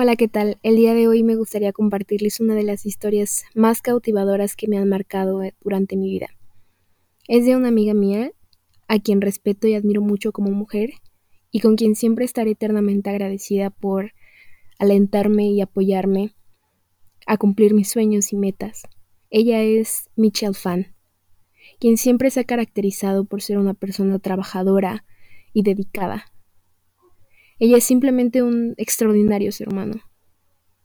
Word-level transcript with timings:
Hola, 0.00 0.14
¿qué 0.14 0.28
tal? 0.28 0.58
El 0.62 0.76
día 0.76 0.94
de 0.94 1.08
hoy 1.08 1.24
me 1.24 1.34
gustaría 1.34 1.72
compartirles 1.72 2.38
una 2.38 2.54
de 2.54 2.62
las 2.62 2.86
historias 2.86 3.42
más 3.56 3.82
cautivadoras 3.82 4.54
que 4.54 4.68
me 4.68 4.78
han 4.78 4.88
marcado 4.88 5.42
eh, 5.42 5.56
durante 5.60 5.96
mi 5.96 6.08
vida. 6.08 6.28
Es 7.26 7.44
de 7.46 7.56
una 7.56 7.66
amiga 7.66 7.94
mía, 7.94 8.30
a 8.86 9.00
quien 9.00 9.20
respeto 9.20 9.66
y 9.66 9.74
admiro 9.74 10.00
mucho 10.00 10.30
como 10.30 10.52
mujer, 10.52 10.90
y 11.50 11.58
con 11.58 11.74
quien 11.74 11.96
siempre 11.96 12.24
estaré 12.24 12.52
eternamente 12.52 13.10
agradecida 13.10 13.70
por 13.70 14.12
alentarme 14.78 15.48
y 15.48 15.60
apoyarme 15.62 16.32
a 17.26 17.36
cumplir 17.36 17.74
mis 17.74 17.90
sueños 17.90 18.32
y 18.32 18.36
metas. 18.36 18.82
Ella 19.30 19.64
es 19.64 20.10
Michelle 20.14 20.54
Fan, 20.54 20.94
quien 21.80 21.96
siempre 21.96 22.30
se 22.30 22.38
ha 22.38 22.44
caracterizado 22.44 23.24
por 23.24 23.42
ser 23.42 23.58
una 23.58 23.74
persona 23.74 24.20
trabajadora 24.20 25.04
y 25.52 25.64
dedicada 25.64 26.26
ella 27.58 27.76
es 27.76 27.84
simplemente 27.84 28.42
un 28.42 28.74
extraordinario 28.76 29.52
ser 29.52 29.68
humano. 29.68 30.00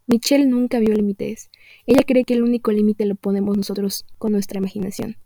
Michelle 0.08 0.46
nunca 0.46 0.80
vio 0.80 0.94
límites. 0.94 1.50
Ella 1.86 2.02
cree 2.06 2.26
que 2.26 2.34
el 2.34 2.44
único 2.44 2.72
límite 2.72 3.06
lo 3.06 3.16
ponemos 3.16 3.56
nosotros 3.56 4.06
con 4.18 4.32
nuestra 4.32 4.60
imaginación. 4.60 5.18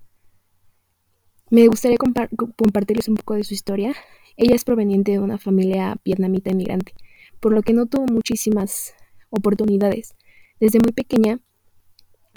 Me 1.50 1.68
gustaría 1.68 1.98
compartirles 1.98 3.08
un 3.08 3.16
poco 3.16 3.36
de 3.36 3.44
su 3.44 3.54
historia. 3.54 3.96
Ella 4.36 4.54
es 4.56 4.66
proveniente 4.66 5.14
de 5.14 5.20
una 5.20 5.38
familia 5.38 5.96
vietnamita 6.04 6.52
inmigrante, 6.52 6.94
por 7.40 7.54
lo 7.54 7.64
que 7.64 7.74
no 7.74 7.86
tuvo 7.86 8.06
muchísimas 8.06 8.94
oportunidades. 9.30 10.14
Desde 10.60 10.80
muy 10.80 10.92
pequeña 10.92 11.40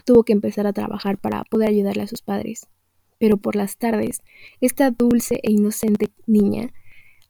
tuvo 0.04 0.22
que 0.22 0.32
empezar 0.32 0.66
a 0.66 0.72
trabajar 0.72 1.18
para 1.18 1.44
poder 1.44 1.68
ayudarle 1.68 2.04
a 2.04 2.06
sus 2.06 2.22
padres. 2.22 2.68
Pero 3.18 3.36
por 3.36 3.56
las 3.56 3.76
tardes, 3.76 4.22
esta 4.60 4.90
dulce 4.90 5.40
e 5.42 5.50
inocente 5.50 6.08
niña 6.26 6.72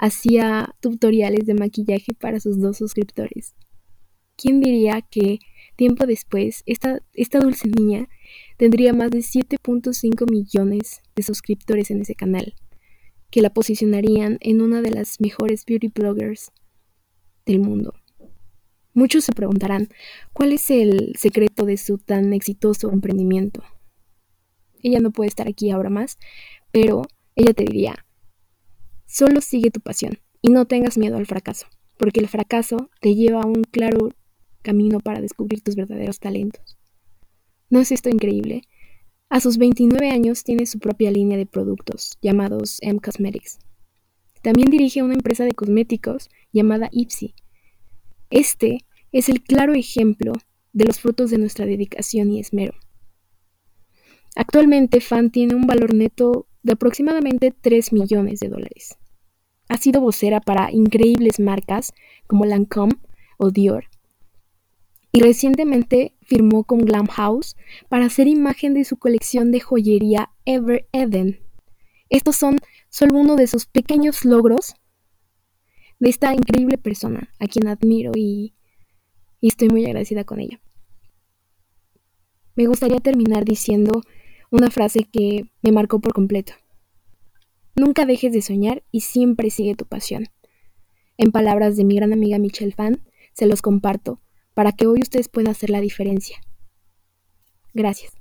hacía 0.01 0.75
tutoriales 0.81 1.45
de 1.45 1.53
maquillaje 1.53 2.15
para 2.15 2.41
sus 2.41 2.59
dos 2.59 2.79
suscriptores. 2.79 3.55
¿Quién 4.35 4.61
diría 4.61 5.03
que 5.03 5.41
tiempo 5.77 6.07
después 6.07 6.63
esta, 6.65 7.03
esta 7.13 7.39
dulce 7.39 7.69
niña 7.69 8.09
tendría 8.57 8.95
más 8.95 9.11
de 9.11 9.19
7.5 9.19 10.31
millones 10.31 11.03
de 11.15 11.23
suscriptores 11.23 11.91
en 11.91 12.01
ese 12.01 12.15
canal, 12.15 12.55
que 13.31 13.43
la 13.43 13.51
posicionarían 13.51 14.39
en 14.41 14.63
una 14.63 14.81
de 14.81 14.91
las 14.91 15.21
mejores 15.21 15.67
beauty 15.67 15.89
bloggers 15.89 16.51
del 17.45 17.61
mundo? 17.61 17.93
Muchos 18.95 19.25
se 19.25 19.33
preguntarán, 19.33 19.89
¿cuál 20.33 20.55
es 20.55 20.71
el 20.71 21.13
secreto 21.19 21.67
de 21.67 21.77
su 21.77 21.99
tan 21.99 22.33
exitoso 22.33 22.91
emprendimiento? 22.91 23.63
Ella 24.83 25.01
no 25.01 25.11
puede 25.11 25.29
estar 25.29 25.47
aquí 25.47 25.71
ahora 25.71 25.91
más, 25.91 26.17
pero 26.73 27.03
ella 27.37 27.53
te 27.53 27.65
diría, 27.65 28.07
Solo 29.13 29.41
sigue 29.41 29.73
tu 29.73 29.81
pasión 29.81 30.21
y 30.41 30.51
no 30.51 30.67
tengas 30.67 30.97
miedo 30.97 31.17
al 31.17 31.27
fracaso, 31.27 31.67
porque 31.97 32.21
el 32.21 32.29
fracaso 32.29 32.91
te 33.01 33.17
lleva 33.17 33.43
a 33.43 33.47
un 33.47 33.65
claro 33.65 34.11
camino 34.63 35.01
para 35.01 35.21
descubrir 35.21 35.63
tus 35.63 35.75
verdaderos 35.75 36.21
talentos. 36.21 36.79
¿No 37.71 37.81
es 37.81 37.91
esto 37.91 38.09
increíble? 38.09 38.63
A 39.29 39.41
sus 39.41 39.59
29 39.59 40.11
años 40.11 40.45
tiene 40.45 40.65
su 40.65 40.79
propia 40.79 41.11
línea 41.11 41.37
de 41.37 41.45
productos 41.45 42.19
llamados 42.23 42.79
M 42.83 43.01
Cosmetics. 43.01 43.59
También 44.43 44.71
dirige 44.71 45.03
una 45.03 45.15
empresa 45.15 45.43
de 45.43 45.55
cosméticos 45.55 46.31
llamada 46.53 46.89
Ipsy. 46.93 47.35
Este 48.31 48.87
es 49.11 49.29
el 49.29 49.43
claro 49.43 49.75
ejemplo 49.75 50.35
de 50.73 50.85
los 50.85 51.01
frutos 51.01 51.33
de 51.33 51.39
nuestra 51.39 51.67
dedicación 51.67 52.31
y 52.31 52.39
esmero. 52.39 52.75
Actualmente 54.37 55.01
Fan 55.01 55.33
tiene 55.33 55.57
un 55.57 55.67
valor 55.67 55.95
neto 55.95 56.47
de 56.63 56.75
aproximadamente 56.75 57.51
3 57.51 57.93
millones 57.93 58.39
de 58.39 58.49
dólares. 58.51 59.00
Ha 59.71 59.77
sido 59.77 60.01
vocera 60.01 60.41
para 60.41 60.73
increíbles 60.73 61.39
marcas 61.39 61.93
como 62.27 62.45
Lancome 62.45 62.97
o 63.39 63.53
Dior. 63.53 63.85
Y 65.13 65.21
recientemente 65.21 66.17
firmó 66.23 66.65
con 66.65 66.81
Glam 66.81 67.07
House 67.07 67.57
para 67.89 68.07
hacer 68.07 68.27
imagen 68.27 68.75
de 68.75 68.85
su 68.85 68.97
colección 68.97 69.53
de 69.53 69.61
joyería 69.61 70.33
Ever 70.45 70.89
Eden. 70.91 71.39
Estos 72.09 72.35
son 72.35 72.59
solo 72.89 73.17
uno 73.17 73.37
de 73.37 73.47
sus 73.47 73.67
pequeños 73.67 74.25
logros 74.25 74.75
de 76.01 76.11
esta 76.11 76.35
increíble 76.35 76.77
persona, 76.77 77.33
a 77.39 77.47
quien 77.47 77.69
admiro 77.69 78.11
y, 78.17 78.55
y 79.41 79.47
estoy 79.47 79.69
muy 79.69 79.87
agradecida 79.87 80.25
con 80.25 80.41
ella. 80.41 80.61
Me 82.57 82.67
gustaría 82.67 82.99
terminar 82.99 83.45
diciendo 83.45 84.03
una 84.51 84.69
frase 84.73 85.05
que 85.05 85.49
me 85.63 85.71
marcó 85.71 86.01
por 86.01 86.13
completo. 86.13 86.55
Nunca 87.81 88.05
dejes 88.05 88.31
de 88.35 88.43
soñar 88.43 88.83
y 88.93 89.01
siempre 89.01 89.49
sigue 89.49 89.75
tu 89.75 89.87
pasión. 89.87 90.27
En 91.17 91.33
palabras 91.33 91.79
de 91.79 91.85
mi 91.85 91.97
gran 91.97 92.13
amiga 92.13 92.39
Michelle 92.39 92.75
Fan, 92.75 93.01
se 93.33 93.47
los 93.47 93.63
comparto 93.63 94.21
para 94.53 94.73
que 94.73 94.87
hoy 94.87 95.01
ustedes 95.01 95.31
puedan 95.31 95.51
hacer 95.51 95.71
la 95.71 95.81
diferencia. 95.81 96.37
Gracias. 97.73 98.20